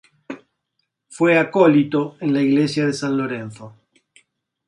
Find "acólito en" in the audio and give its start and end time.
1.37-2.33